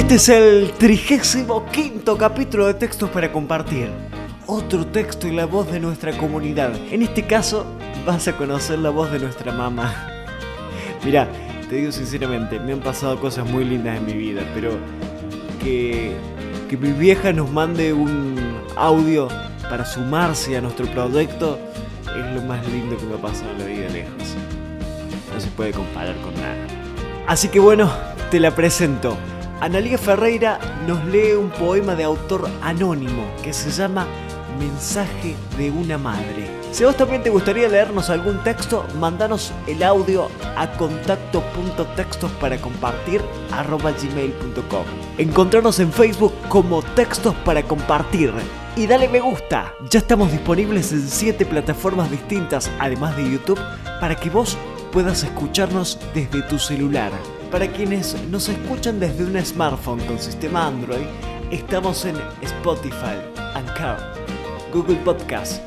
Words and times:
este 0.00 0.14
es 0.14 0.28
el 0.30 0.72
trigésimo 0.78 1.66
quinto 1.66 2.16
capítulo 2.16 2.66
de 2.66 2.72
Textos 2.72 3.10
para 3.10 3.30
Compartir. 3.30 3.90
Otro 4.46 4.86
texto 4.86 5.28
y 5.28 5.30
la 5.30 5.44
voz 5.44 5.70
de 5.70 5.78
nuestra 5.78 6.16
comunidad. 6.16 6.74
En 6.90 7.02
este 7.02 7.26
caso, 7.26 7.66
vas 8.06 8.26
a 8.26 8.34
conocer 8.34 8.78
la 8.78 8.88
voz 8.88 9.12
de 9.12 9.18
nuestra 9.18 9.52
mamá. 9.52 10.08
Mira, 11.04 11.28
te 11.68 11.76
digo 11.76 11.92
sinceramente, 11.92 12.58
me 12.58 12.72
han 12.72 12.80
pasado 12.80 13.20
cosas 13.20 13.46
muy 13.46 13.62
lindas 13.62 13.98
en 13.98 14.06
mi 14.06 14.14
vida, 14.14 14.40
pero 14.54 14.70
que, 15.62 16.16
que 16.70 16.78
mi 16.78 16.92
vieja 16.92 17.34
nos 17.34 17.50
mande 17.50 17.92
un 17.92 18.38
audio 18.76 19.28
para 19.68 19.84
sumarse 19.84 20.56
a 20.56 20.62
nuestro 20.62 20.86
proyecto 20.86 21.58
es 22.04 22.34
lo 22.34 22.40
más 22.48 22.66
lindo 22.68 22.96
que 22.96 23.04
me 23.04 23.16
ha 23.16 23.18
pasado 23.20 23.50
en 23.50 23.58
la 23.58 23.66
vida 23.66 23.88
lejos. 23.90 24.34
No 25.32 25.38
se 25.38 25.48
puede 25.48 25.72
comparar 25.72 26.16
con 26.22 26.32
nada. 26.36 26.56
Así 27.26 27.48
que 27.48 27.60
bueno, 27.60 27.92
te 28.30 28.40
la 28.40 28.54
presento. 28.54 29.14
Analia 29.60 29.98
Ferreira 29.98 30.58
nos 30.86 31.04
lee 31.04 31.32
un 31.32 31.50
poema 31.50 31.94
de 31.94 32.04
autor 32.04 32.48
anónimo 32.62 33.30
que 33.42 33.52
se 33.52 33.70
llama 33.70 34.06
Mensaje 34.58 35.36
de 35.58 35.70
una 35.70 35.98
madre. 35.98 36.48
Si 36.72 36.82
vos 36.82 36.96
también 36.96 37.22
te 37.22 37.28
gustaría 37.28 37.68
leernos 37.68 38.08
algún 38.08 38.42
texto, 38.42 38.86
mandanos 38.98 39.52
el 39.66 39.82
audio 39.82 40.28
a 40.56 40.66
contacto.textos 40.72 42.30
para 42.40 42.58
compartir 42.58 43.20
gmail.com. 43.50 44.84
Encontrarnos 45.18 45.78
en 45.78 45.92
Facebook 45.92 46.32
como 46.48 46.80
Textos 46.80 47.34
para 47.44 47.62
Compartir 47.62 48.32
y 48.76 48.86
dale 48.86 49.08
me 49.08 49.20
gusta. 49.20 49.74
Ya 49.90 49.98
estamos 49.98 50.32
disponibles 50.32 50.90
en 50.92 51.06
7 51.06 51.44
plataformas 51.44 52.10
distintas, 52.10 52.70
además 52.78 53.14
de 53.18 53.30
YouTube, 53.30 53.60
para 54.00 54.16
que 54.16 54.30
vos 54.30 54.56
puedas 54.90 55.22
escucharnos 55.22 55.98
desde 56.14 56.40
tu 56.42 56.58
celular. 56.58 57.12
Para 57.50 57.66
quienes 57.66 58.14
nos 58.28 58.48
escuchan 58.48 59.00
desde 59.00 59.24
un 59.24 59.36
smartphone 59.44 59.98
con 60.06 60.20
sistema 60.20 60.68
Android, 60.68 61.04
estamos 61.50 62.04
en 62.04 62.14
Spotify, 62.42 63.18
Anchor, 63.54 63.96
Google 64.72 64.98
Podcast, 65.04 65.60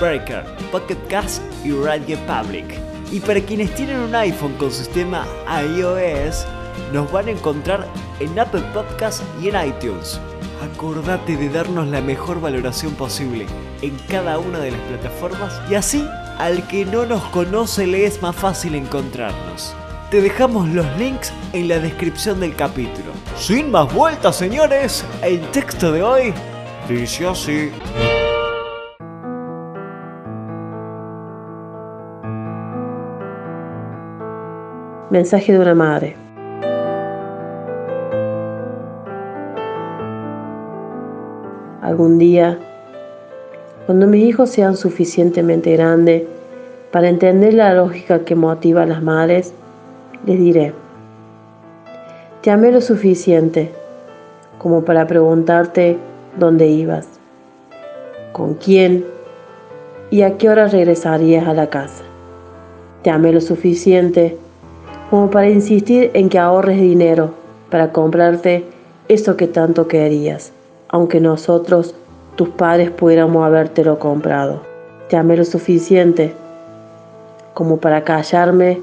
Breaker, 0.00 0.44
Pocket 0.72 0.98
Cast 1.08 1.40
y 1.64 1.70
Radio 1.70 2.18
Public. 2.26 2.66
Y 3.12 3.20
para 3.20 3.40
quienes 3.40 3.72
tienen 3.76 4.00
un 4.00 4.16
iPhone 4.16 4.54
con 4.54 4.72
sistema 4.72 5.24
iOS, 5.46 6.44
nos 6.92 7.10
van 7.12 7.28
a 7.28 7.30
encontrar 7.30 7.86
en 8.18 8.36
Apple 8.36 8.64
Podcast 8.74 9.22
y 9.40 9.50
en 9.50 9.68
iTunes. 9.68 10.20
Acordate 10.74 11.36
de 11.36 11.50
darnos 11.50 11.86
la 11.86 12.00
mejor 12.00 12.40
valoración 12.40 12.94
posible 12.94 13.46
en 13.80 13.96
cada 14.08 14.40
una 14.40 14.58
de 14.58 14.72
las 14.72 14.80
plataformas 14.80 15.60
y 15.70 15.76
así 15.76 16.04
al 16.38 16.66
que 16.66 16.84
no 16.84 17.06
nos 17.06 17.22
conoce 17.26 17.86
le 17.86 18.06
es 18.06 18.20
más 18.22 18.34
fácil 18.34 18.74
encontrarnos. 18.74 19.72
Te 20.10 20.22
dejamos 20.22 20.66
los 20.70 20.86
links 20.96 21.34
en 21.52 21.68
la 21.68 21.78
descripción 21.80 22.40
del 22.40 22.56
capítulo. 22.56 23.12
Sin 23.36 23.70
más 23.70 23.92
vueltas, 23.94 24.36
señores, 24.36 25.04
el 25.22 25.38
texto 25.50 25.92
de 25.92 26.02
hoy 26.02 26.32
dice 26.88 27.26
así. 27.26 27.70
Mensaje 35.10 35.52
de 35.52 35.58
una 35.58 35.74
madre. 35.74 36.16
Algún 41.82 42.18
día, 42.18 42.58
cuando 43.84 44.06
mis 44.06 44.24
hijos 44.24 44.48
sean 44.48 44.74
suficientemente 44.74 45.72
grandes 45.72 46.22
para 46.92 47.10
entender 47.10 47.52
la 47.52 47.74
lógica 47.74 48.20
que 48.24 48.34
motiva 48.34 48.84
a 48.84 48.86
las 48.86 49.02
madres, 49.02 49.52
les 50.28 50.38
diré, 50.38 50.74
te 52.42 52.50
amé 52.50 52.70
lo 52.70 52.82
suficiente 52.82 53.72
como 54.58 54.84
para 54.84 55.06
preguntarte 55.06 55.96
dónde 56.38 56.66
ibas, 56.66 57.08
con 58.32 58.52
quién 58.52 59.06
y 60.10 60.20
a 60.20 60.36
qué 60.36 60.50
hora 60.50 60.68
regresarías 60.68 61.48
a 61.48 61.54
la 61.54 61.70
casa. 61.70 62.04
Te 63.02 63.08
amé 63.08 63.32
lo 63.32 63.40
suficiente 63.40 64.36
como 65.08 65.30
para 65.30 65.48
insistir 65.48 66.10
en 66.12 66.28
que 66.28 66.38
ahorres 66.38 66.78
dinero 66.78 67.30
para 67.70 67.90
comprarte 67.90 68.66
eso 69.08 69.34
que 69.38 69.46
tanto 69.46 69.88
querías, 69.88 70.52
aunque 70.88 71.20
nosotros, 71.20 71.94
tus 72.36 72.50
padres, 72.50 72.90
pudiéramos 72.90 73.46
habértelo 73.46 73.98
comprado. 73.98 74.60
Te 75.08 75.16
amé 75.16 75.38
lo 75.38 75.44
suficiente 75.46 76.34
como 77.54 77.78
para 77.78 78.04
callarme 78.04 78.82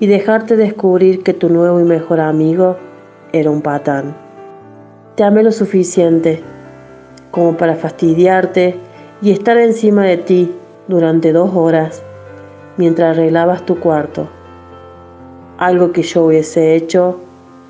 y 0.00 0.06
dejarte 0.06 0.56
descubrir 0.56 1.22
que 1.22 1.34
tu 1.34 1.48
nuevo 1.48 1.80
y 1.80 1.84
mejor 1.84 2.20
amigo 2.20 2.76
era 3.32 3.50
un 3.50 3.62
patán. 3.62 4.16
Te 5.16 5.24
amé 5.24 5.42
lo 5.42 5.52
suficiente 5.52 6.42
como 7.30 7.56
para 7.56 7.74
fastidiarte 7.74 8.76
y 9.20 9.32
estar 9.32 9.56
encima 9.58 10.04
de 10.04 10.16
ti 10.18 10.54
durante 10.86 11.32
dos 11.32 11.50
horas 11.54 12.02
mientras 12.76 13.16
arreglabas 13.16 13.66
tu 13.66 13.80
cuarto, 13.80 14.28
algo 15.58 15.92
que 15.92 16.02
yo 16.02 16.26
hubiese 16.26 16.76
hecho 16.76 17.18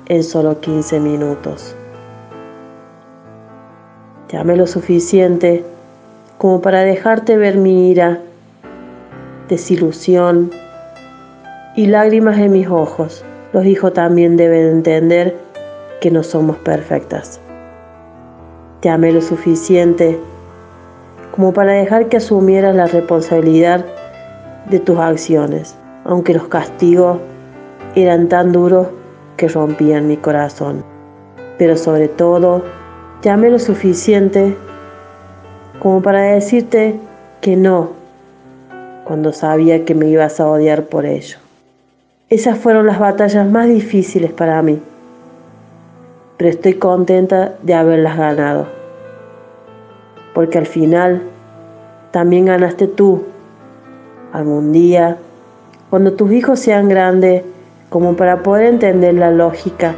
en 0.05 0.23
solo 0.23 0.59
15 0.59 0.99
minutos. 0.99 1.75
Te 4.27 4.37
amé 4.37 4.55
lo 4.55 4.67
suficiente 4.67 5.63
como 6.37 6.61
para 6.61 6.83
dejarte 6.83 7.35
ver 7.35 7.57
mi 7.57 7.89
ira, 7.89 8.21
desilusión, 9.49 10.51
y 11.79 11.85
lágrimas 11.85 12.37
en 12.37 12.51
mis 12.51 12.67
ojos. 12.67 13.23
Los 13.53 13.65
hijos 13.65 13.93
también 13.93 14.35
deben 14.35 14.67
entender 14.67 15.33
que 16.01 16.11
no 16.11 16.23
somos 16.23 16.57
perfectas. 16.57 17.39
Te 18.81 18.89
amé 18.89 19.13
lo 19.13 19.21
suficiente 19.21 20.19
como 21.31 21.53
para 21.53 21.71
dejar 21.71 22.09
que 22.09 22.17
asumieras 22.17 22.75
la 22.75 22.87
responsabilidad 22.87 23.85
de 24.69 24.79
tus 24.79 24.99
acciones, 24.99 25.73
aunque 26.03 26.33
los 26.33 26.49
castigos 26.49 27.19
eran 27.95 28.27
tan 28.27 28.51
duros 28.51 28.87
que 29.37 29.47
rompían 29.47 30.05
mi 30.05 30.17
corazón. 30.17 30.83
Pero 31.57 31.77
sobre 31.77 32.09
todo, 32.09 32.61
te 33.21 33.29
amé 33.29 33.49
lo 33.49 33.59
suficiente 33.59 34.53
como 35.79 36.01
para 36.01 36.23
decirte 36.23 36.99
que 37.39 37.55
no, 37.55 37.91
cuando 39.05 39.31
sabía 39.31 39.85
que 39.85 39.95
me 39.95 40.09
ibas 40.09 40.41
a 40.41 40.49
odiar 40.49 40.83
por 40.83 41.05
ello. 41.05 41.37
Esas 42.29 42.59
fueron 42.59 42.85
las 42.85 42.99
batallas 42.99 43.49
más 43.49 43.67
difíciles 43.67 44.31
para 44.31 44.61
mí, 44.61 44.79
pero 46.37 46.51
estoy 46.51 46.75
contenta 46.75 47.55
de 47.63 47.73
haberlas 47.73 48.19
ganado, 48.19 48.67
porque 50.35 50.59
al 50.59 50.67
final 50.67 51.23
también 52.11 52.45
ganaste 52.45 52.85
tú. 52.85 53.23
Algún 54.31 54.71
día, 54.71 55.17
cuando 55.89 56.13
tus 56.13 56.31
hijos 56.31 56.59
sean 56.59 56.87
grandes, 56.87 57.41
como 57.89 58.15
para 58.15 58.43
poder 58.43 58.67
entender 58.67 59.15
la 59.15 59.31
lógica 59.31 59.95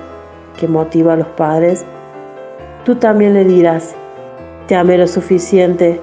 que 0.57 0.69
motiva 0.69 1.11
a 1.11 1.17
los 1.17 1.27
padres, 1.27 1.83
tú 2.85 2.95
también 2.95 3.33
le 3.33 3.43
dirás, 3.43 3.93
te 4.67 4.75
amé 4.77 4.97
lo 4.97 5.07
suficiente 5.07 5.99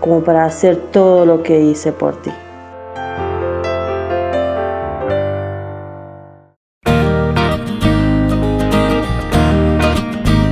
como 0.00 0.24
para 0.24 0.44
hacer 0.44 0.74
todo 0.90 1.24
lo 1.24 1.44
que 1.44 1.60
hice 1.60 1.92
por 1.92 2.20
ti. 2.20 2.32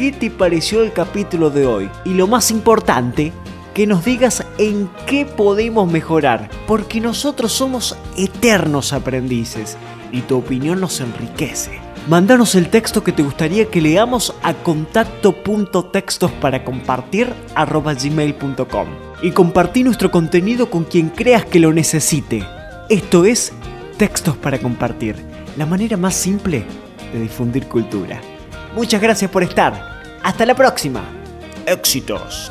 qué 0.00 0.12
te 0.12 0.30
pareció 0.30 0.82
el 0.82 0.94
capítulo 0.94 1.50
de 1.50 1.66
hoy. 1.66 1.90
Y 2.06 2.14
lo 2.14 2.26
más 2.26 2.50
importante, 2.50 3.34
que 3.74 3.86
nos 3.86 4.02
digas 4.02 4.46
en 4.56 4.88
qué 5.06 5.26
podemos 5.26 5.92
mejorar, 5.92 6.48
porque 6.66 7.02
nosotros 7.02 7.52
somos 7.52 7.94
eternos 8.16 8.94
aprendices 8.94 9.76
y 10.10 10.22
tu 10.22 10.38
opinión 10.38 10.80
nos 10.80 11.02
enriquece. 11.02 11.78
Mándanos 12.08 12.54
el 12.54 12.70
texto 12.70 13.04
que 13.04 13.12
te 13.12 13.22
gustaría 13.22 13.66
que 13.66 13.82
leamos 13.82 14.34
a 14.42 14.54
contacto.textos 14.54 16.32
para 16.32 16.64
compartir 16.64 17.34
gmail.com 17.54 18.88
y 19.20 19.32
compartí 19.32 19.84
nuestro 19.84 20.10
contenido 20.10 20.70
con 20.70 20.84
quien 20.84 21.10
creas 21.10 21.44
que 21.44 21.60
lo 21.60 21.74
necesite. 21.74 22.42
Esto 22.88 23.26
es 23.26 23.52
Textos 23.98 24.38
para 24.38 24.58
Compartir, 24.60 25.16
la 25.58 25.66
manera 25.66 25.98
más 25.98 26.14
simple 26.14 26.64
de 27.12 27.20
difundir 27.20 27.66
cultura. 27.66 28.18
Muchas 28.74 29.00
gracias 29.00 29.30
por 29.30 29.42
estar. 29.42 30.00
Hasta 30.22 30.46
la 30.46 30.54
próxima. 30.54 31.02
éxitos. 31.66 32.50